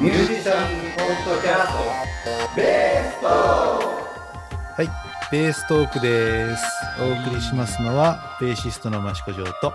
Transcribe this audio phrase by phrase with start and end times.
[0.00, 6.64] ミュージシャンポッドキャストベーストはい、ベーストークです。
[7.00, 9.72] お送りしますのは、ベーシストの益子城と、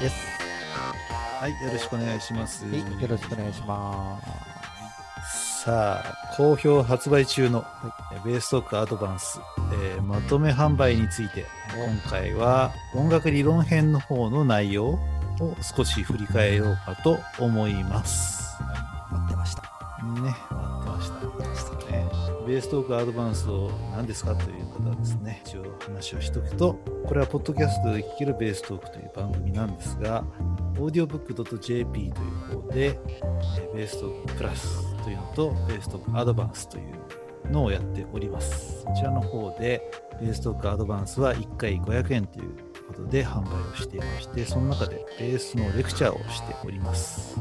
[0.00, 0.16] です。
[1.38, 2.64] はい、よろしくお願いします。
[2.64, 4.20] はい、よろしくお願いしま
[5.24, 5.62] す。
[5.62, 7.64] さあ、好評発売中の、
[8.24, 9.40] ベーストークアドバンス、
[9.84, 14.98] えーまとめ販売について、今回は音楽理論編の方の内容
[15.40, 18.56] を少し振り返ろうかと思います。
[19.10, 19.62] 待ってました。
[19.62, 21.86] ね、待ってました。
[21.90, 22.08] ね、
[22.46, 26.74] ベーストークアドバンスを何ですかという方はですね、一応話をしとくと、
[27.06, 30.24] これはポッドキャストで聴けるベーストークという番組なんですが、
[30.74, 32.98] audiobook.jp という方で、
[33.58, 38.84] えーベーストークプラスというのと、ベーストークアドバンスというのをやっております。
[38.84, 47.38] こちらの方で、ベーストークアドバンスは1回500円ということで販売をしていまして、その中でベースのレクチャーをしております。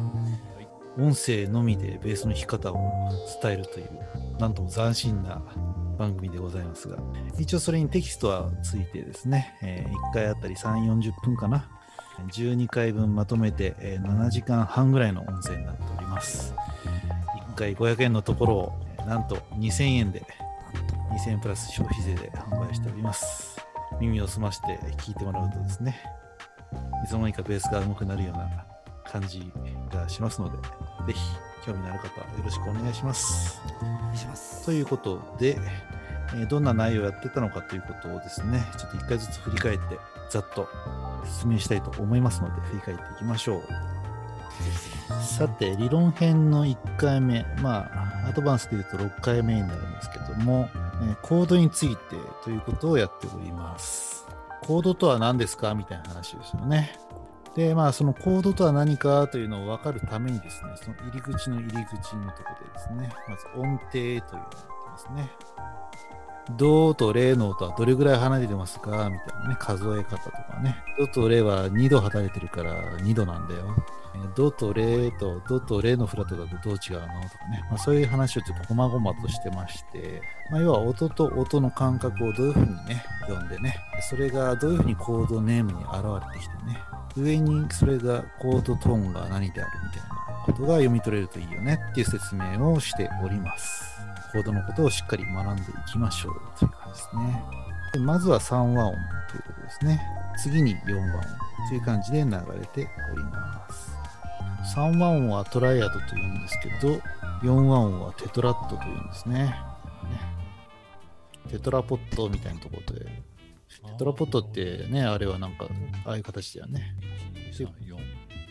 [0.97, 3.09] 音声のみでベースの弾き方を
[3.41, 3.89] 伝えるという、
[4.39, 5.41] なんとも斬新な
[5.97, 6.97] 番組でございますが、
[7.37, 11.67] 一応それにテキストはついてですね、え1回あたり3、40分かな。
[12.33, 16.53] 12回分まとめて、え7時間半ぐらいの音声になっております。
[17.53, 18.73] 1回500円のところを、
[19.07, 20.23] なんと2000円で、
[21.11, 23.58] 2000円プラス消費税で販売しております。
[23.99, 25.99] 耳を澄まして聞いてもらうとですね、
[27.03, 28.49] いつの間にかベースが上手くなるような
[29.05, 29.51] 感じ
[29.91, 30.57] がしますので、
[31.07, 31.19] ぜひ
[31.65, 33.61] 興味のある方はよろしくお願いします。
[34.25, 34.65] ます。
[34.65, 39.97] ということで、えーどんな内容をやってたのかということをですね、ちょっと一回ずつ振り返って、
[40.29, 40.69] ざっと
[41.25, 43.63] 説明したいと思いますので、振り返っていきましょう。
[45.23, 47.89] さて、理論編の1回目、ま
[48.25, 50.78] あ、アドバンスで言うと6回目になるんですけども、えー
[51.21, 54.27] コードについてということをやっております。
[54.63, 56.97] コードとは何ですかみたいな話ですよね。
[57.55, 64.57] で、まあ、そのコードとは何かというのを分かるためにですね、その入り口の入り口のところでですね、まず音程というのをやって
[64.89, 65.31] ますね。
[66.57, 70.28] ドとレの音はどれぐらい離れてますかみたいなね、数え方
[70.59, 70.75] ね。
[70.97, 73.75] ドとレは2度離れてるから2度なんだよ。
[74.35, 77.07] ドとレとドとレのフラットだとどう違うの？
[77.29, 77.63] とかね。
[77.69, 80.21] まあ、そういう話をちょっと細々としてまして、
[80.51, 83.77] まあ、要は音と音の感覚をどういうふうにね、読んでね、
[84.09, 85.93] それがどういうふうにコードネームに現
[86.27, 86.81] れてきてね、
[87.15, 93.99] 上にそれがコードトーンが何であるみたいなことが読み取れるといいよねっていう説明をしております。
[94.31, 97.43] コードのことをしっかり学んでいきましょうという感じですね。
[97.93, 98.95] でまずは3和音
[99.29, 100.01] ということですね。
[100.41, 101.23] 次に4和音
[101.69, 103.91] という感じで流れております。
[104.75, 107.01] 3和音はトライアドというんですけど、
[107.41, 109.35] 4和音はテトラットというんですね。
[109.43, 109.55] ね
[111.49, 113.11] テトラポットみたいなところで、テ
[113.97, 115.67] トラポットってね、あれはなんか、
[116.05, 116.95] ああいう形だよね。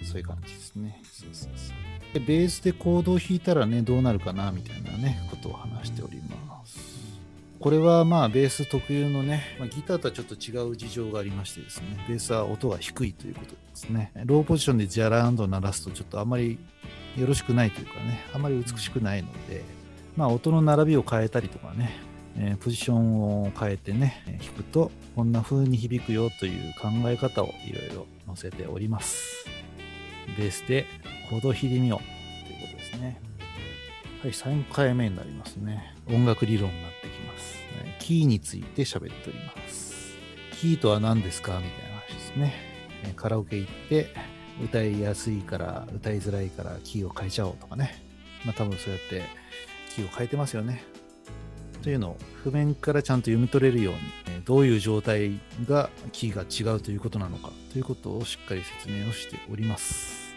[0.04, 1.00] そういう感じですね。
[1.04, 2.14] そうそうそう。
[2.14, 6.47] で、ベースでコードを弾いたらね、どうなるかな、みたいなね、ことを話しております。
[7.60, 14.12] これはまあ、ベース特有のね、まあ、ギターとはちょっと違う事情がありましてですね、ベースは音が低いということですね。
[14.24, 16.56] ローポジションでジャランド鳴らすと、ちょっとあまり
[17.16, 19.64] よろしくないというかね、あまり美しくないので、
[20.16, 21.98] まあ、音の並びを変えたりとかね、
[22.36, 29.46] えーポジションを変えてね、弾くと、こんな風に響くよという考え方をいろいろ載せております。
[30.36, 30.86] ベースで
[31.28, 32.00] コードを弾いてみよ
[32.46, 33.20] ということですね。
[34.22, 35.94] はい、3回目になりますね。
[36.08, 37.17] 音楽理論になってき。
[37.98, 40.16] キーについて喋っております。
[40.60, 41.60] キーとは何ですか？
[41.60, 42.54] みたいな話ですね。
[43.16, 44.08] カラオケ行って
[44.62, 48.02] 歌いやすいから歌いづらいからキーを変えちゃおうとかね。
[48.44, 49.22] まあ多分そうやって
[49.94, 50.82] キーを変えてますよね。
[51.82, 53.94] というのを譜面からちゃんと読み取れるよう
[54.30, 60.27] に、どういう状態がキーが違うということなのかということをしっかり説明をしております。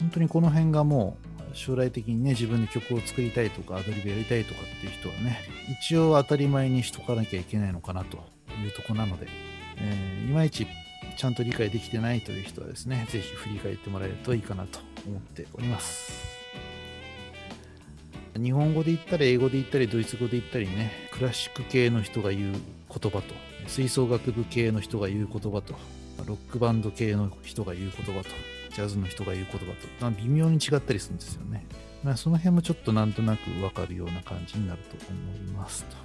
[0.00, 1.16] 本当にこの辺がも
[1.52, 5.40] う将来的にね自分で曲を作りたいとかアドリブやりたいとかっていう人はね
[5.80, 8.18] 一応当たり前にしとかなきゃいけないのかなと
[8.62, 9.26] いうとこなので、
[9.78, 10.66] えーいまいち
[11.16, 16.36] ちゃんと理解できてないという人はですねぜひ振り返ってもらえるといいかなと思っております。
[18.34, 23.34] 日本語で言ったり英語で言ったりドイツ語で言ったりねクラシック系の人が言う言葉と
[23.66, 25.74] 吹奏楽部系の人が言う言葉と
[26.26, 28.28] ロックバンド系の人が言う言葉と
[28.76, 31.64] ジャズの人が言う言葉と、まあ、微妙に違ったりするんですよね。
[32.04, 35.96] まあ、その辺もちょっとなんとなくわかるような感じになると思いますと。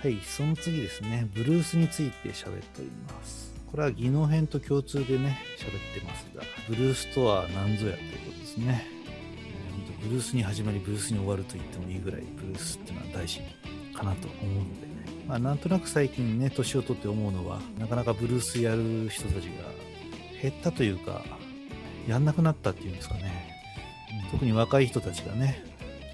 [0.00, 3.54] はい、その次ですね、ブルースについて喋っております。
[3.70, 8.86] これは技能編と共通でね、喋ってますが、ブルースとは何ぞやということですね。
[8.92, 8.98] えー
[10.00, 13.40] ブルースに始まり、ブルースに終わると言ってもいいぐらい、ブルースっていうのは大事
[13.92, 14.86] かなと思うので、
[15.26, 19.77] まあ、なんとなく最近ね、年を取って思うのは、なかなかブルースやる人たちが
[20.42, 21.24] 減ったというか、
[22.06, 23.56] やんなくなったっていうんですかね。
[24.30, 25.64] 特に若い人たちがね、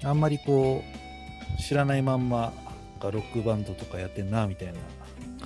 [0.03, 0.83] あんまりこ
[1.57, 2.53] う、知らないまんま、
[3.01, 4.73] ロックバンドとかやってんな、みたいな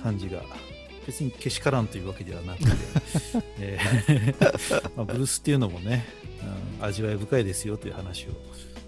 [0.02, 0.42] 感じが、
[1.06, 2.70] 別にけしからんというわけではなくて、
[3.58, 6.06] えー まあ、ブルースっていうのもね、
[6.78, 8.30] うん、味わい深いですよという話を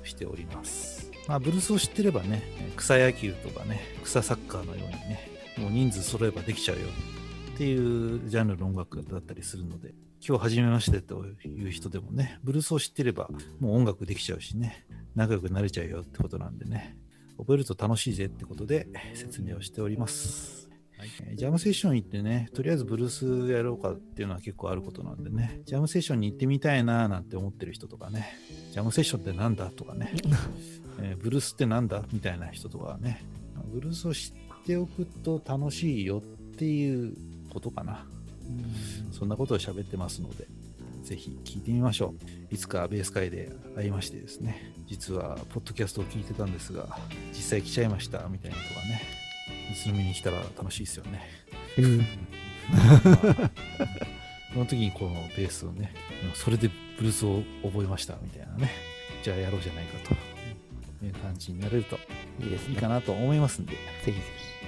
[0.05, 1.11] しております。
[1.29, 2.43] まあ、ブルースを知ってればね、
[2.77, 6.87] 草野球とかね、草サッカーのようにね、もう人数揃えばできちゃうよ
[7.55, 9.95] っていうジャンルの音楽だったりするので、
[10.27, 13.29] 今日初めましてという人でもね、ブルースを知ってれば
[13.61, 16.97] もう音楽できちゃうしね、仲良くなれちゃうよってことなんでね、
[17.37, 20.71] 覚えると楽しいぜってことで説明をしております。
[21.27, 28.39] えージャムセッション行ってね、とりあえずブルースやろうかっていうのは結構あることなんでね、ジャムセッションに行ってみたいななんて思ってる人とかね、
[28.73, 30.15] ジャムセッションってなんだとかね、
[31.03, 33.25] えーブルースってなんだみたいな人とかはね、
[33.73, 34.33] ブルースを知
[34.63, 36.23] っておくと楽しいよっ
[36.57, 37.17] ていう
[37.53, 38.07] ことかな。
[39.13, 40.47] そんなことを喋ってますので、
[41.03, 42.15] ぜひ聞いてみましょ
[42.51, 42.55] う。
[42.55, 46.99] いつかベース会で会いましてですね、実はポッドキャストを聞いてたんですが、
[47.31, 49.03] 実際来ちゃいましたみたいなとかね、
[49.85, 51.29] 盗みに来たら楽しいですよね。
[54.53, 55.95] その時にこのベースをね、
[56.35, 58.71] それでブルースを覚えましたみたいなね、
[59.23, 59.99] じゃあやろうじゃないか
[61.01, 61.99] という感じになれると
[62.41, 62.75] いいですね。
[62.75, 64.17] いいかなと思いますんで、ぜひぜ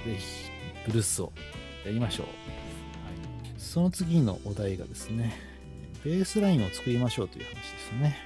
[0.05, 0.49] ぜひ
[0.87, 1.31] ブルースを
[1.85, 2.25] やりましょう。
[2.25, 2.35] はい、
[3.57, 5.37] その次のお題がですね、
[6.03, 8.17] ベースラインを作りましょうという話ですね。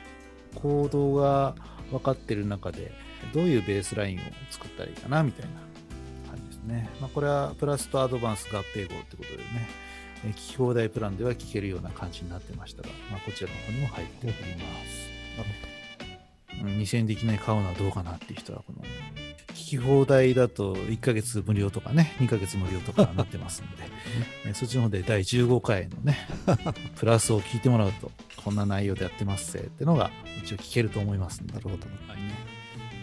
[0.56, 1.56] コードが
[1.92, 2.92] 分かってる中で、
[3.34, 6.90] どういうベースラインを作ったらいいかなみたいな感じですね。
[7.00, 9.44] まあ、これはプラスとアドバンス合併号ってことでね、
[10.26, 15.54] えー聞き放題プランでは聞けるような感じになってましたが、まあ、こちらの方にも入っております。
[15.64, 15.70] うん
[16.62, 18.79] 2000円でいきなり買うのはどうかなっていう人は、この聞
[19.70, 23.84] き放題だと1ヶ月無料とかね、2ヶ月無料とかなってますので、
[24.50, 26.18] えそっちの方で第15回のね、
[26.98, 30.12] プラスを聞いてもらうと、こんな内容でやってますぜってのが
[30.44, 31.78] 一応聞けると思いますんで、なるほど。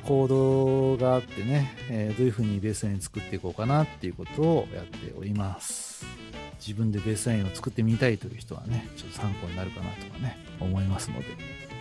[0.02, 6.06] コードがあってね、えーどういうふうにベースライン作っていこうかなっていうことをやっております。
[6.60, 11.26] 自分でベースラインを作ってみたいという人はね、ちょっと参考になるかなとかね、思いますので、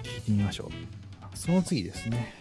[0.04, 1.38] 聞いてみましょう。
[1.38, 2.34] その次ですね、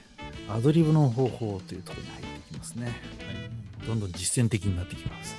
[0.48, 2.86] アドリブの方法というところに入ってきますね。
[2.86, 5.36] はい、どんどん実践的になってきます。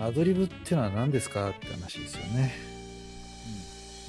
[0.00, 2.54] アドリブっていうのは何ですかって話ですよね。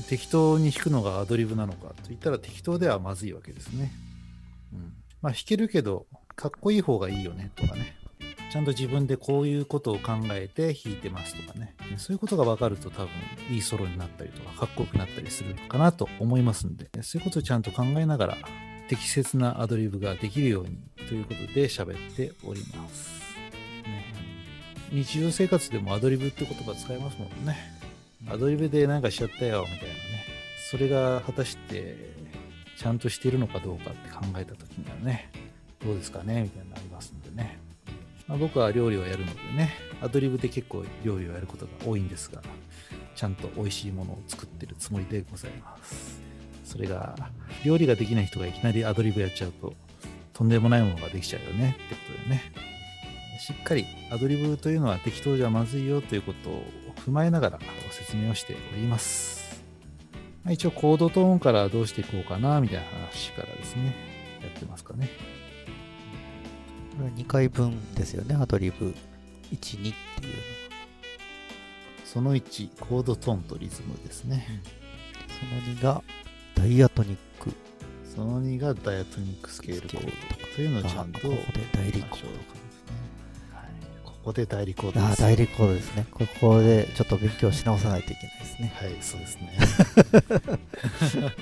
[0.07, 3.91] 適当に弾くのがアドリブなのかといったら適当ではまずいわけですね。
[4.73, 7.95] うん、まあ弾けるけど、かっこいい方がいいよねとかね。
[8.51, 11.75] ちゃんと自分でこういうことを考えて弾いてますとかね。
[11.97, 13.09] そういうことが分かると多分
[13.49, 18.37] いいソロになったりとかかっこよくなったりするかなと思いますんで、そういうことをちゃんと考えながら
[18.91, 20.77] 適切なアドリブができるように
[21.07, 23.09] ということで喋っております。
[23.85, 24.13] ね、
[24.91, 27.55] 日常生活でもアドリブって言葉使いますもんね。
[28.27, 30.01] アドリブでなんかしちゃったよみたいなね。
[30.69, 31.95] それが果たして
[32.77, 35.31] ちゃんとしているのかどうかって考えた時にはね、
[35.81, 37.59] どうですかねみたいなのありますんでね。
[38.27, 39.71] まあ、僕は料理をやるのでね、
[40.01, 42.41] アドリブで結構料理をやることが多いんですが、
[43.15, 46.20] ちゃんと美味しいものを作ってるつもりでございます。
[46.71, 47.17] それが、
[47.65, 49.73] 料理ができない人がいきなりアドリブやっちゃうと、
[50.31, 52.53] とんでもないものができちゃうよねってことでね。
[53.39, 56.63] しっかりアドリブというのは適当じゃまずいよということを
[57.05, 59.61] 踏まえながらご説明をしております。
[60.43, 63.93] まあ、一応コードトーンからどうしていこうかなみたいな話からですね、
[64.41, 65.09] やってますかね。
[66.97, 68.95] これ2回分ですよね、アドリブ。
[69.51, 70.41] 1、2っていうの
[72.05, 74.61] その1、コードトーンとリズムですね。
[75.39, 76.03] その2が
[76.61, 77.49] ダイアトニック。
[78.05, 80.11] その2がダイアトニックスケールコード
[80.55, 82.33] というのをちゃんとあここで代理コードましょう
[83.55, 83.65] はい
[84.05, 85.21] ここで代理コードああ、です。
[85.23, 86.05] 代理コードですね。
[86.11, 88.73] ここでちょっと勉強し直さないといけないですね。
[88.75, 89.57] はい、そうですね。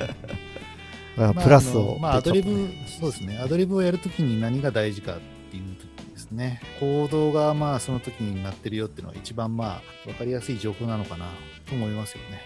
[1.18, 1.82] あまあプラスを。
[1.82, 3.40] あのまあ、アドリブそうですね。
[3.40, 5.20] アドリブをやるときに何が大事かっ
[5.52, 11.26] ていうときにですね、コードがまあその時になってるよっていうのが一番まあ分かりやすい状況なのかな
[11.68, 12.42] と思いますよね。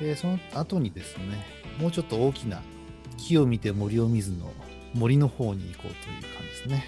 [0.00, 2.60] で、その後にですね、もうちょっと大きな
[3.18, 4.52] 木を見て森を見ずの
[4.94, 6.84] 森の方に行こうという感じですね。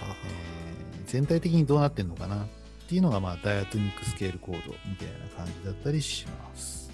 [0.00, 0.74] あえー
[1.06, 2.46] 全体的にどうなってんのかなっ
[2.88, 6.90] ていうのが、まあ、ダイアトニックスケールコードみたいな感じだったりします。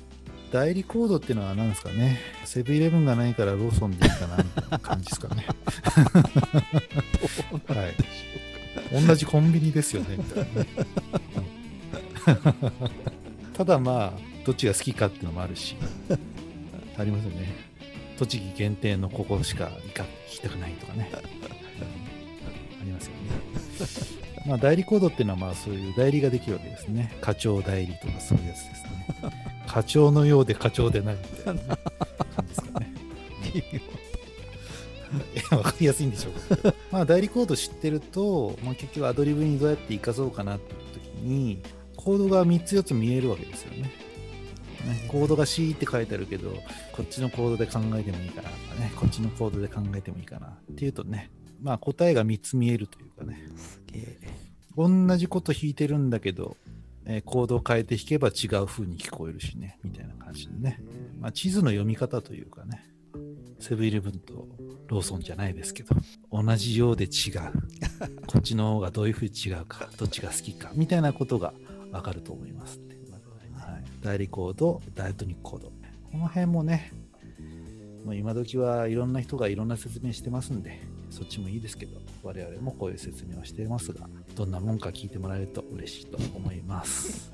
[0.52, 2.18] 代理コードっていうのは何ですかね？
[2.44, 5.46] セブンイレブンがないからローソンでいいかなみたいな感じですかね。
[7.68, 7.87] は
[9.00, 9.06] い。
[9.06, 10.66] 同じコンビニですよね、みたいなね。
[12.26, 12.30] う
[12.70, 12.72] ん
[13.54, 15.76] ただまあ、どっちが好きかっていうのもあるし、
[16.97, 17.54] ありますよね。
[18.18, 21.11] 栃木限定のここしか行きたくないとかね。
[21.14, 21.20] あ
[22.85, 23.20] りますよね。
[24.47, 27.14] まあ、代理コードっていうのは、まあ、そういう代理ができるわけですね。
[27.20, 28.90] 課長代理とかそういうやつですね。
[29.66, 31.62] 課長のようで課長でないみたいな
[35.11, 36.75] ね、わかりやすいんでしょうか？
[36.92, 41.61] まあ、代理コード知ってると、まあ、結局アドリブにどうやって活かそうかなって時に、
[41.97, 43.90] コードが3つ4つ見えるわけですよね。
[44.84, 46.50] ねコードが C って書いてあるけど、
[46.92, 54.18] こっちのコードで考えてもいいかなとかね、こっちのコードで考えてもいいかなっていうとね、まあ答えが3つ見えるというかね、すげえ。
[54.76, 56.56] 同じこと弾いてるんだけど、
[57.04, 60.80] えーコードを変えて弾けば違う風に聞こえるしね、みたいな感じでね。
[61.18, 62.84] まあ、地図の読み方というかね、
[63.58, 64.49] セブンイレブンと
[64.88, 65.94] ローソンじゃないですけど、
[66.32, 67.10] 同じようで違う。
[68.26, 71.52] こっちの方がどういう風に違うか、どっちが好きか、みたいなことが
[71.92, 72.89] わかると思います、はい、
[74.00, 75.73] 代理コード、ダイトニックコード。
[76.11, 76.92] この辺もね、
[78.04, 80.80] もう今時はいろんな人がいろんな説明してますんで、
[81.11, 87.30] そっちもいいですけど、我々もこういう説明をしていますが、どんなもんか聞いてもらえると嬉しいと思います。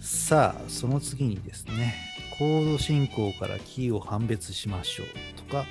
[0.00, 1.94] さあ、その次にですね、
[2.38, 5.06] コード進行からキーを判別しましょう
[5.38, 5.64] とか、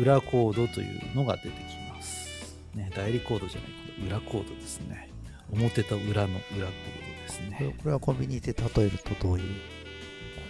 [0.00, 1.54] 裏コードというのが出てき
[1.90, 2.56] ます。
[2.74, 5.10] ね、代理コードじゃない、この裏コードですね。
[5.52, 7.74] 表と裏の裏コードですこれね。
[7.78, 9.44] これはコンビニで例えるとどういう？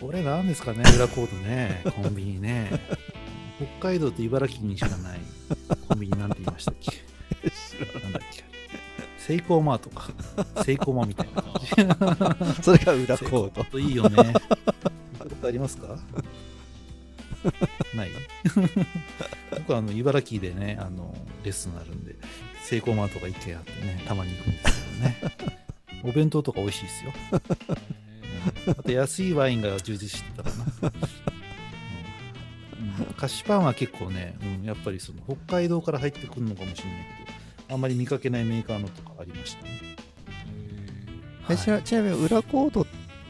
[0.01, 2.71] これなんですかね、裏コードね、 コンビニね。
[3.81, 5.21] 北海道と茨城にしかない
[5.89, 6.93] コンビニなんて言いましたっけ？
[8.03, 8.45] なんだっけ？
[9.19, 10.09] セイコーマートか。
[10.65, 12.63] セイコーマみたいな感じ。
[12.65, 13.67] それが裏コード。
[13.71, 13.79] ド。
[13.79, 14.17] いいよね。
[14.17, 14.33] 聞い
[15.19, 15.99] たことありますか？
[17.95, 18.11] ない？
[19.51, 22.17] 僕はあの茨城でね、あのレッスンあるんで、
[22.63, 25.50] セイコーマートが一軒あってね、たまに行くんですけどね。
[26.05, 27.13] お弁当とか美味しいですよ。
[28.79, 30.57] あと安いワインが充実してたかな。
[30.85, 30.93] うん
[33.17, 37.33] 菓子パンは結構ね、うん、やっぱりその北海道から入ってくるのかもしれないけ
[37.69, 39.81] ど、あんまり見かけないメーカーのとかありましたね。
[41.51, 42.87] えちなちなみに裏コードっ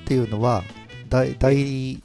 [0.07, 0.63] ていうのは
[1.09, 2.03] 代代理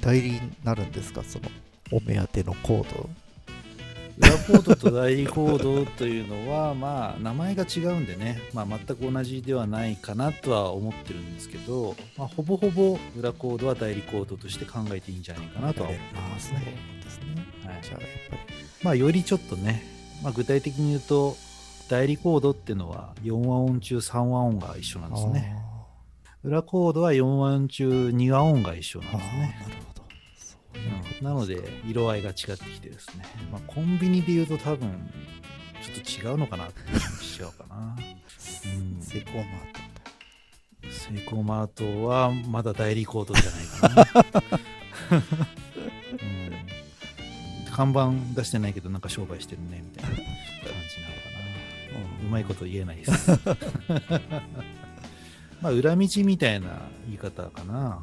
[0.00, 1.22] 代理になるんですか？
[1.24, 1.44] その
[1.92, 3.10] お目当てのコード
[4.20, 16.56] 裏コードと代理コードというのは、まあ、名前が違うんでね、まあ、全く同じではないかなとは思ってるんですけど、まあ、ほぼほぼ裏コードは代理コードとして考えていいんじゃないかなとは思ってますね。
[16.56, 16.98] はい
[17.82, 18.42] じゃあやっぱり
[18.82, 19.82] まあ、よりちょっとね、
[20.22, 21.36] まあ、具体的に言うと、
[21.88, 25.56] 代理コードっていうのは4和音中3和音が一緒なんですね。
[26.44, 29.56] 裏コードは4和音中2和音が一緒なんですね。
[31.22, 35.10] なので、色合いが違ってきてですね、まあ、コンビニで言うと多分、
[35.82, 37.96] ちょっと違うのかなってしちゃうかな。
[37.96, 39.88] うんセイコーマート
[40.90, 44.12] セイコーマートはまだ代理コードじゃないか
[45.10, 45.18] な。
[46.12, 51.20] うん、看板出してないけど、なんか商売してるね、みたいな感じなのか
[52.20, 52.26] な。
[52.26, 53.30] うまいこと言えないです。
[55.60, 58.02] まあ、裏道みたいな言い方かな。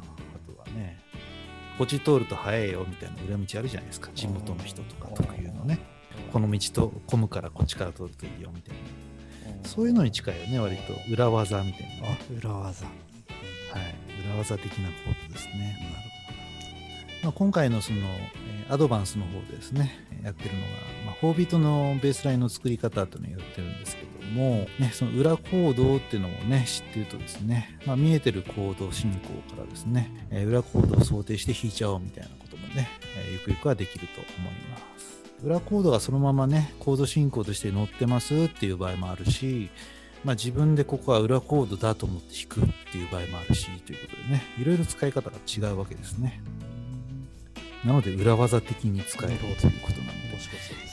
[0.50, 1.00] とはね、
[1.78, 4.10] こっち通ると早いよみたいな裏道あるじゃないですか。
[4.14, 5.78] 地元の人とか特有のね。
[6.32, 9.68] この道と混むからこっちから通るといいよみたいな。
[9.68, 10.94] そういうのに近いよね、割と。
[11.12, 12.94] 裏技みたいなね、あ裏技はい。
[14.26, 15.76] 裏技的なコードですね。
[17.22, 20.66] まあ、今回のその、えーアドバンスの方でですね、やってるのが、
[21.06, 35.16] まあ、4ビートのベースラインの作り方というのをやってるんですけども、ね、その裏コードっていうのをね、知ってるとですね、まあ、見えてるコード進行からですね、えー裏コードを想定して弾いちゃおうみたいなこともね、えーゆくゆくはできると思います。
[35.44, 39.70] 裏コードがそのままね、コード進行として載ってますっていう場合もあるし、
[40.24, 46.40] まあ、自分でここは裏コードだと思って弾くっていう場合もあるしということでねいろいろ使い方が違うわけですね
[47.84, 50.26] なので裏技的に使えるということなので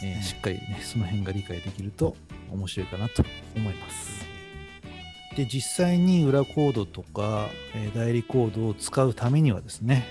[0.03, 2.15] えーしっかりねその辺が理解できると
[2.51, 3.23] 面白いかなと
[3.55, 4.25] 思います。
[5.35, 10.05] で実際に裏コードとか、えー代理コードを使うためにはですね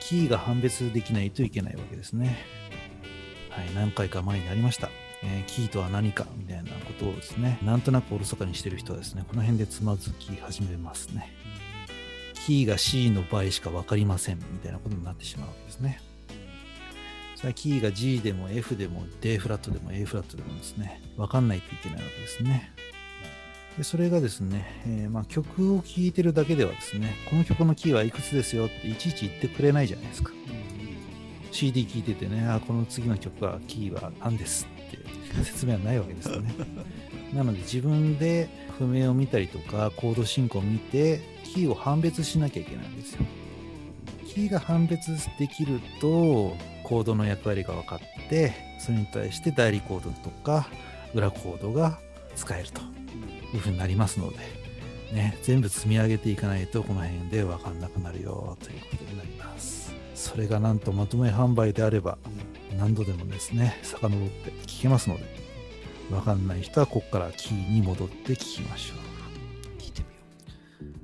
[0.00, 2.38] キーが判別できないといけないわけですね。
[3.50, 4.90] はい何回か前にありました。
[5.22, 11.32] えーキーとは何かみたいなことをですねなんとなくおろそかにしてる人はですねこの辺でつまずき始めますね。
[12.46, 16.00] キーが C の場合しか分かりませんみたいなことになってしまうわけですね
[17.38, 22.72] それはキーが G でも F でも D フラットでも A フラットでもですね、わかんないといけないわけですね。
[23.76, 30.32] でそれがですね、えーまあ、曲を聴いてるだけではですね、この曲のキーはいくつですよっていちいち言ってくれないじゃないですか。
[31.52, 36.52] CD 聴いててね、あこの次の曲はキーは何ですって説明はないわけですよね。
[37.32, 38.48] なので自分で
[38.80, 43.24] 譜面を見たりとかコード進行を見てキーを判別しなきゃいけないんですよ。
[44.26, 46.56] キーが判別できると
[46.88, 50.68] コードの役割が分かってそれに対して代理コードとか
[51.12, 51.98] 裏コードが
[52.34, 52.80] 使えると
[53.54, 54.38] いうふうになりますので、
[55.12, 59.92] ね、全部積み上げていかないとこの辺で分かんなくなるよということになります。
[60.14, 62.16] それがなんとまとめ販売であれば
[62.78, 65.24] 何度でもですね遡って聞けますので
[66.10, 68.98] わかんない人はここからキーに戻って聞きましょう。
[69.78, 70.02] 聞いて
[70.80, 70.94] みよ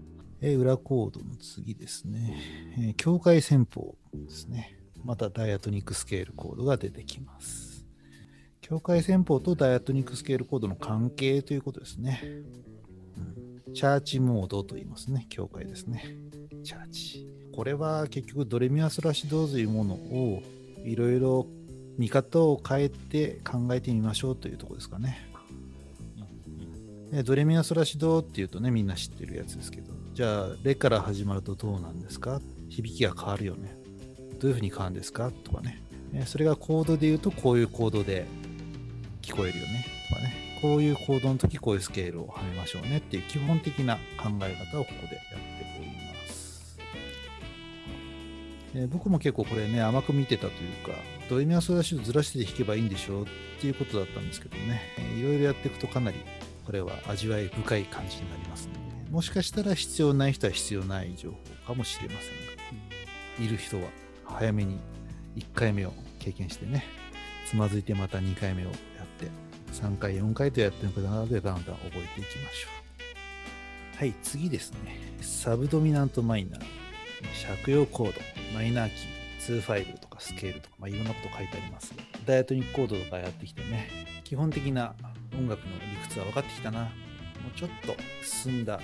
[0.40, 2.40] えー裏コードの次ですね、
[2.78, 4.73] えー境界戦法ですね。
[5.04, 7.84] またダイアトニックスケールコードが出てきます。
[8.60, 12.20] 境界戦法とダイアトニックスケールコードの関係ということですね。
[13.16, 13.20] う
[13.70, 15.26] んチャーチモードと言いますね。
[15.28, 16.16] 境界ですね。
[16.62, 17.26] チャーチ。
[17.52, 20.42] これは結局ドレミアスラシドというものを
[20.84, 21.46] いろいろ
[21.98, 25.28] 見方を変えて考えてみましょうというとこですかね。
[27.24, 32.40] ドレミアスラシドっていうとねみんな知ってるやつですけどじゃあレから始まるとどうなんですか？
[32.68, 33.76] 響きが変わるよね
[34.38, 35.30] どういうふうに変わるんですか？
[35.30, 35.82] とかね。
[36.12, 38.26] えそれがコードで言うとこういうコードで
[39.22, 39.86] 聞こえるよね。
[40.08, 40.34] とかね。
[40.62, 45.94] こういうコードの時こういうスケールをはめましょうねっていう基本的な考え方をここでやっておりま
[46.26, 46.78] す。
[48.74, 50.92] え僕も結構これね甘く見てたというか
[51.28, 53.26] ドレミアスラシドずらして弾けばいいんでしょうっ
[53.60, 54.80] ていうことだったんですけどね。
[54.98, 56.18] えいろいろやっていくとかなり
[56.64, 58.74] これは味わい深い感じになりますの
[59.04, 61.36] で、もしかしたら必要ない人は必要ない情報
[61.66, 62.30] かもしれません
[63.38, 63.88] が、いる人は。
[64.26, 64.78] 早めに
[65.36, 66.84] 1回目を経験してね、
[67.48, 68.76] つまずいてまた2回目をやっ
[69.18, 69.28] て、
[69.72, 72.68] 3回、4回とやっていくので、だんだん覚えていきましょ
[73.96, 73.98] う。
[73.98, 74.98] はい、次ですね。
[75.20, 76.60] サブドミナントマイナー、
[77.62, 78.20] 借用コード、
[78.54, 81.94] マイナーキー、ツーファイブとかスケールとか、まあ、いろんなこと書いてあります、
[82.26, 83.88] ダイアトニックコードとかやってきてね、
[84.24, 84.94] 基本的な
[85.36, 86.80] 音楽の理屈は分かってきたな。
[86.82, 86.88] も
[87.54, 88.80] うちょっと進んだ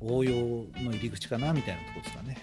[0.00, 2.38] 応用の入り口かなみたいなとこですかね。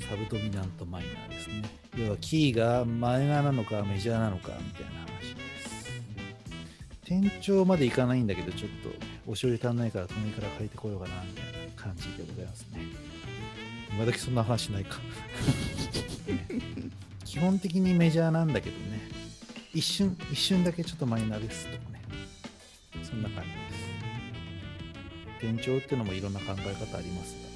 [0.00, 1.62] サブドミナントマイナーですね。
[1.96, 6.02] 要はキーがマイナーなのかメジャーなのかみたいな話です。
[7.04, 8.88] 転調までいかないんだけど、ちょっと
[9.30, 12.80] おしょり足んないから、とにから書いてこようかなみたいな感じでございますね。
[13.92, 14.98] 今時そんな話ないか。
[17.24, 19.00] 基本的にメジャーなんだけどね。
[19.74, 22.02] 一瞬、一瞬だけちょっとマイナーですとかね。
[23.02, 25.54] そんな感じです。
[25.54, 27.51] 転調っていうのもいろんな考え方ありますが、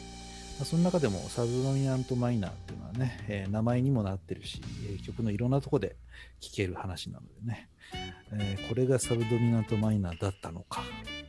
[0.58, 5.96] まあ、その中でもサブドミナントマイナーっていうのはね、えー名前にもなってるし、えー曲のいろんなとこで
[6.40, 7.68] 聴ける話なのでね、
[8.32, 10.82] えーこれがサブドミナントマイナーだったのか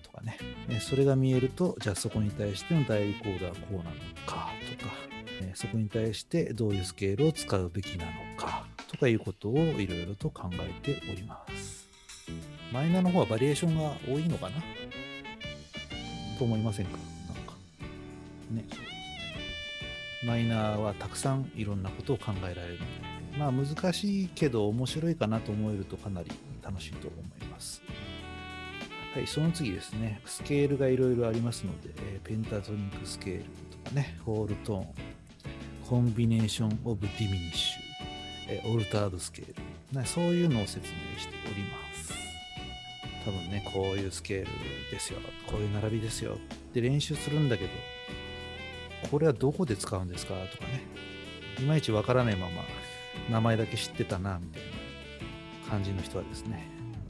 [0.04, 0.38] とかね、
[0.70, 3.90] えそれが見えると、じゃあそこに対しての代理コードはこうなの
[4.26, 4.94] かとか、
[5.42, 11.86] えそこに対してどういうスケールを使うべきなのかとかいうことをいろいろと考えております。
[12.72, 14.56] マイナーの方はバリエーションが多いのかな？
[16.40, 16.98] と思いませんか？
[17.28, 17.54] なんか。
[18.52, 18.66] ね。
[20.28, 26.30] マイナーはたくさんいろんなことを考えられるので、まあ難しいけど面白いかなと思えるとかなり
[26.62, 27.82] 楽しいと思います。
[29.16, 33.44] はい、その次ですね、スケールがいろいろありますので、えーペンタトニックスケール
[33.84, 34.88] とかね、ホールトーン、
[35.88, 37.82] combination of diminish、
[38.50, 42.13] えオルタードスケール、ね、そういうのを説明しております。
[43.24, 44.48] 多分ね、こういうスケール
[44.92, 47.70] ですよ、こういう並びですよって練習するんだけど、
[49.10, 50.84] これはどこで使うんですかとかね、
[51.60, 52.63] いまいちわからないまま
[53.30, 54.62] 名前だけ知ってたな、みたい
[55.65, 56.70] な感じの人はですね、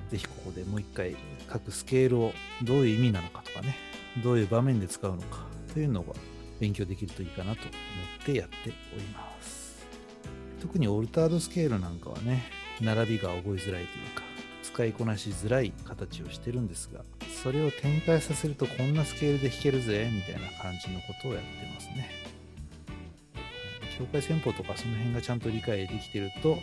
[0.10, 1.16] ぜひここでもう一回
[1.48, 2.34] 各スケールを
[2.64, 3.76] どういう意味なのかとかね、
[4.24, 5.46] どういう場面で使うのか。
[5.74, 6.14] というのが
[6.60, 7.70] 勉強できるといいかなと思
[8.24, 8.56] ってやって
[8.96, 9.86] おります。
[10.60, 12.46] 特にオルタードスケールなんかはね、
[12.82, 14.24] 並びが覚えづらいというか、
[14.64, 17.04] 使いこなしづらい形をしてるんですが、
[17.48, 22.10] それを展開させるとこんなスケールで弾けるぜ、みたいな感じのことをやってますね。
[23.98, 26.58] 境界戦法とかその辺がちゃんと理解できてると、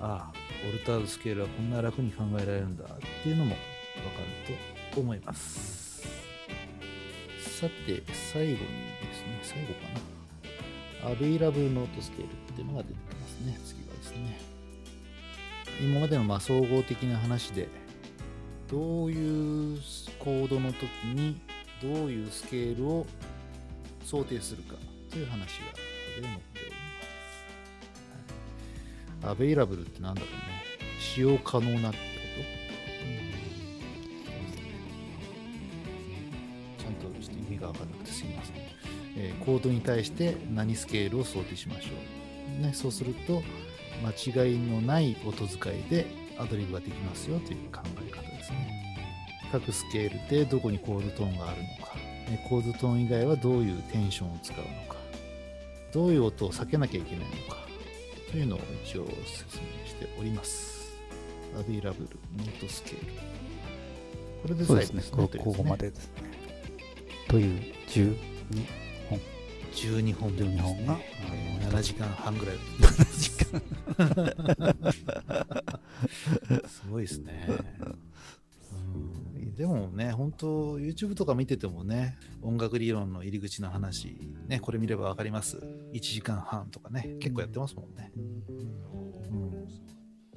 [0.00, 2.88] ああ、オルタードスケールはこんな楽に考えられるんだっ
[3.22, 3.62] ていうのもわか
[4.48, 4.56] る
[4.92, 6.02] と思います。
[7.38, 8.64] さて、最後にで
[9.14, 11.12] すね、最後かな。
[11.12, 13.56] アベイラブルノートスケールっていうのが出てきますね。
[13.64, 14.40] 次はですね。
[15.80, 17.68] 今までのまあ総合的な話で、
[18.72, 19.78] どういう
[20.18, 21.38] コードの時に
[21.82, 23.06] どういうスケールを
[24.02, 24.76] 想定するか
[25.10, 25.78] という話がこ
[26.16, 26.76] こで載っておりま
[29.20, 29.30] す。
[29.30, 30.36] アベイラブルってなんだろうね。
[30.98, 32.02] 使用可能なってこ
[32.34, 32.40] と、
[33.04, 33.32] うん
[36.78, 38.56] ちゃんとちょっと意味が分からなくてすみません。
[39.18, 41.90] えーコードに対して何スケールを想定しましょ
[42.58, 42.62] う。
[42.62, 43.42] ね、そうすると、
[44.02, 46.06] 間違いのない音使いで
[46.38, 48.41] アドリブができますよという考え方です。
[49.52, 54.96] 各スケールでどこにコードトーンがあるのか、ねコードトーン以外はどういうテンションを使うのか、
[55.92, 57.58] どういう音を避けなきゃいけないのか、
[58.30, 60.96] というのを一応説明しております。
[61.58, 63.06] available、note scale。
[64.42, 65.02] これで最後ですね。
[65.02, 65.28] すね。
[65.44, 65.90] ここまで。
[65.90, 66.12] でですね。
[67.28, 68.16] という12
[69.10, 69.20] 本。
[69.74, 72.54] 12本分12です本がね、えー7時間半ぐらい。
[76.68, 77.52] すごいですね、う
[77.84, 77.98] ん、
[79.62, 85.58] でもね本当 YouTube とか見ててもね音楽理論の入り口の話ねこれ見れば分かります。
[85.92, 88.20] 1時間半とかね結構やってますもんね、う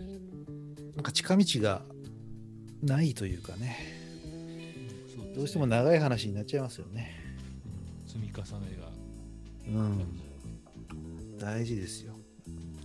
[0.04, 1.82] ん、なんか近道が
[2.84, 3.78] ないというかね。
[5.36, 7.12] どうしても長い話になっちゃいますよね。
[8.06, 8.92] 積み重ねが。
[9.68, 10.06] うん。
[11.40, 12.14] 大事ですよ。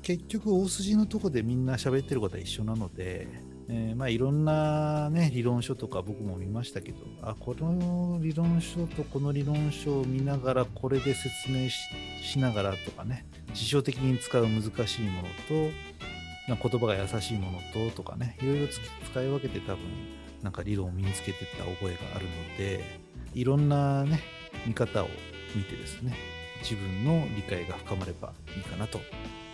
[0.01, 3.29] 結局大筋のとこでみんな喋ってることは一緒なので、
[3.73, 11.79] えーまあいろんなね理論書とか僕も見ましたけどあこの理論書とこの理論書を見ながらこれで説明し
[12.21, 15.73] しながらとかね辞書的に使う難しいものと
[16.49, 17.59] まあ言葉が優しいもの
[17.91, 19.79] ととかねいろいろつ使い分けて多分
[20.43, 22.99] なんか理論を身につけていった覚えがあるので
[23.35, 24.21] いろんなね
[24.67, 25.09] 見方を
[25.55, 26.15] 見てですね
[26.63, 29.01] 自分の理解が深まればいいかなと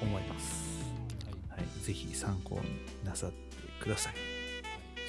[0.01, 0.67] 思います。
[1.49, 3.46] はい、ぜひ参考になさって
[3.81, 4.15] ください。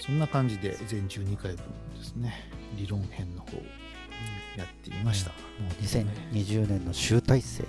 [0.05, 1.57] そんな感じで全12回分
[1.97, 3.57] ですね、理論編の方
[4.57, 5.31] やってみました。
[5.31, 5.35] も
[5.69, 7.65] う2020年の集大成。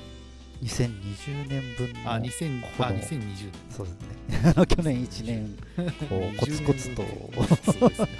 [0.62, 3.52] 2020年分のあ、2000このあ2020年。
[3.70, 4.54] そうですね。
[4.66, 5.56] 去年1年
[6.08, 7.04] こうコツコツと。
[7.72, 8.08] そうですね。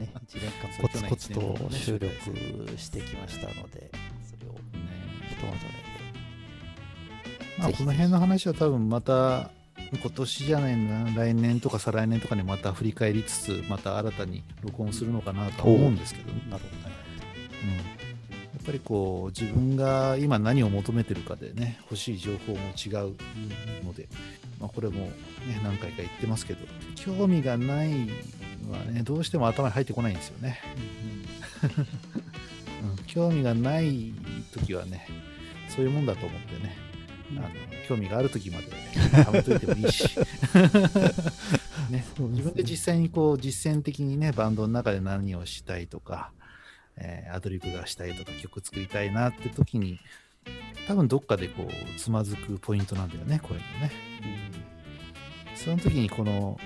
[0.00, 3.90] ね、1年間コツコツと収録してきましたので、
[4.24, 4.54] それを
[5.28, 5.58] ひとまと
[7.58, 7.78] まあ、ぜひ。
[7.78, 9.50] この辺の話は多分また
[9.98, 16.42] 今年じゃないな来年とか再来年とかにまた振り返りつつまた新たに録音するのかなとは思うんですけどね。
[16.50, 16.82] なるほ
[17.62, 17.76] うん、や
[18.60, 23.14] っぱりこう自分が今何を求めてるかでね欲しい情報も違う
[23.84, 24.08] ので、
[24.60, 25.12] まあ、これも、ね、
[25.62, 27.88] 何回か言ってますけど興味がない
[28.66, 30.58] のはねどうしても頭に入ってこないんですよね、
[32.82, 34.12] うん、 興味がない
[34.52, 35.06] 時はね
[35.68, 36.71] そういうもんだと思ってね
[37.44, 37.54] あの
[37.88, 40.04] 興味がある時まで貯めといてもいいし、
[41.90, 46.32] ね、自分で実際にこう実践的にねバンドの中で何をしたいとか、
[46.96, 49.98] えーアドリブがしたいとか曲作りたいなって時に
[50.86, 53.92] 多分どっかでこうつまずくポイントなんだよねこういうのね
[55.54, 56.58] その時にこの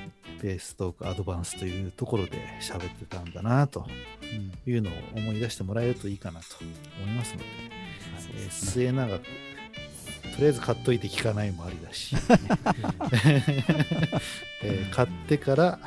[0.42, 3.86] ベーストークアドバンスというところで喋ってたんだなと
[4.66, 6.46] いうのを思い出してもらえるといいかなと
[7.02, 7.76] 思いますので、えー
[8.20, 8.70] そうですね。
[8.72, 9.22] 末永く
[10.36, 12.14] とりあえず買っといて聞かないもありだし、
[14.62, 15.78] えー買ってから、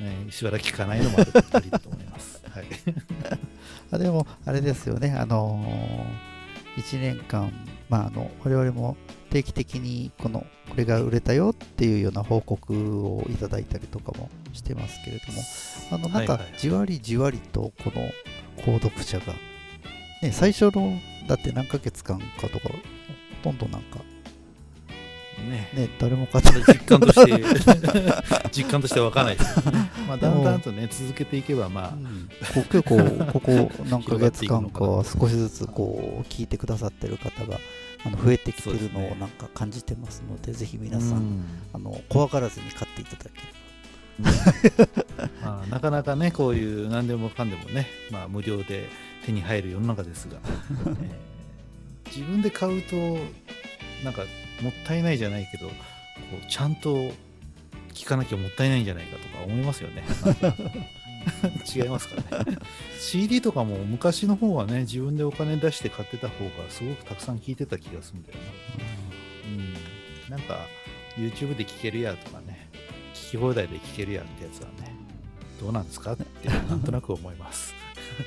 [0.00, 2.42] えーしばらく聞かないのもありだと思います。
[2.50, 2.66] はい、
[3.92, 5.14] あでもあれですよね。
[5.16, 7.52] あのー、1年間
[7.88, 8.96] まああの我々も
[9.30, 15.42] 定期的にこのこれが売れたよっていうような報告をいただいたりとかもしてますけれども
[15.92, 18.10] あのなんかじわりじわりとこの
[18.64, 19.34] 購読者が、
[20.22, 22.74] ね、最初のだって何ヶ月間かとかほ
[23.38, 24.00] とんどなんか
[25.48, 25.70] ね。
[25.74, 26.62] ね誰も買ってない。
[26.66, 32.28] 実感として 実感としては分かんないですね、 まあ、だんだんとね続けていけばまあうん。
[32.54, 37.58] こう結構ここ何ヶ月間かは少しずつこう聞いてくださってる方が
[38.04, 41.44] あの増えてきてるのをなんか感じてますのでぜひ皆さん、うん。
[41.72, 43.58] あの怖がらずに買っていただけれ
[45.42, 48.88] まあ、なかなかねこういう何でもかんでもね、まあ、無料で
[49.24, 50.88] 手に入る世の中ですが、え
[51.24, 51.27] ー
[52.14, 52.96] 自分で買うと
[54.04, 54.22] なんか
[54.62, 55.74] もったいないじゃないけどこ
[56.42, 57.10] うちゃんと
[57.94, 60.04] 聞かなきゃもったいないんじゃないかとか思いますよね。
[61.74, 62.58] 違いますかね。
[62.98, 68.44] CD とかも昔の方はね自分でお金出して買ってた方がすごくたくさん聞いてた気がするんだよな
[69.48, 70.66] うん、なんか
[71.16, 72.70] YouTube で聴けるやとかね、
[73.14, 74.94] 聞き放題で聴けるやってやつはね、
[75.60, 77.74] どうなんですかってなんとなく思います。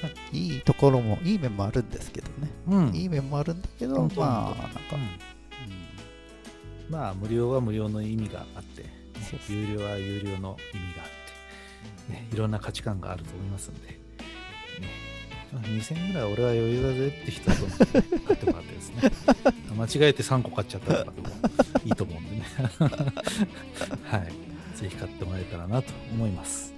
[0.01, 2.50] ば いいところもいい面もあるんですけどね、うん
[2.93, 6.91] いい面もあるんだけどまあなんか、うん。
[6.91, 8.85] まあ、無料は無料の意味があって、
[9.49, 13.99] 有料は有料の意味があって、ね、いろんな価値観があると思いますので、ね、
[15.53, 17.85] まあ2000円ぐらい俺は余裕だぜって人はどんどんね
[18.27, 19.11] 買ってもらってですね、
[19.77, 21.27] 間違えて3個買っちゃったとかでも
[21.85, 22.43] いいと思うんでね、
[24.03, 26.73] はい、ぜひ買ってもらえたらなと思います。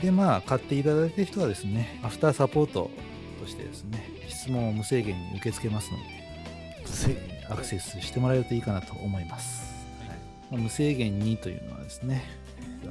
[0.00, 2.90] で、まあ、買っていただいた人はですね、アフターサポート
[3.36, 6.04] としてですね、質問を無制限に受け付けますので、
[7.08, 9.72] えーアクセスしてもらえるといいかなと思います。
[10.00, 10.18] はい
[10.50, 12.24] まあ無制限にというのはですね、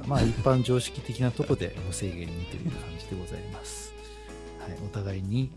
[0.06, 3.92] まあ一般常識的なとこで 無制限にという感じでございます。
[4.58, 5.50] はい、お互いに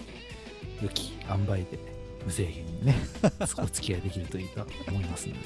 [0.81, 1.79] 良き塩梅で
[2.25, 2.95] 無制限にね、
[3.57, 5.39] お付き合いできるといいと思いますので。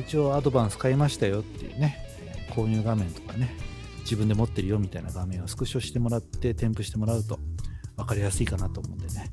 [0.00, 3.54] 一応アドバンス買いましたよっていうね、えー購入画面とかね、
[4.00, 7.40] 自分で持ってるよみたいな画面をスクショしてもらって添付してもらうと
[7.96, 9.30] 分かりやすいかなと思うんでね、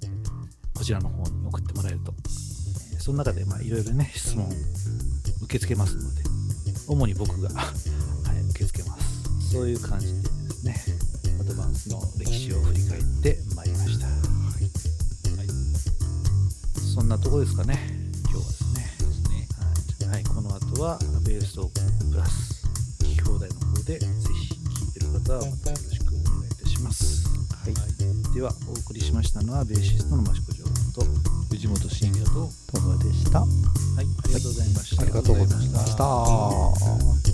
[0.76, 6.22] こちらの方に送ってもらえると、えーその中でまあいろいろね、質問受け付けますので、
[6.88, 7.64] 主に僕が、 は
[8.36, 9.50] い、受け付けます。
[9.52, 10.84] そういう感じでですね、
[11.40, 14.06] アドバンスの歴史を振り返ってまいりました。
[14.06, 14.70] はい。
[16.94, 17.80] そんなとこですかね、
[18.30, 18.96] 今日はですね。
[19.00, 19.48] ですね。
[20.06, 22.64] はい、はい、この後はベーストークプラス
[23.00, 24.54] 聞き放題の方でぜひ
[24.86, 25.71] 聞いてる方はまた
[28.32, 31.04] はい、ではお送りしましたのはベーシストの益子城と、
[31.50, 33.42] 藤本慎也とトムでした。
[33.42, 33.50] はい、
[34.00, 35.02] ありがとうございました。
[35.02, 37.31] ありがとうございました。